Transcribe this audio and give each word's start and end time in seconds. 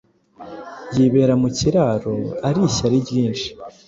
Yibera 0.95 1.33
mu 1.41 1.49
kiraro 1.57 2.15
Ari 2.47 2.59
ishyari 2.69 2.97
ryinshi 3.05 3.47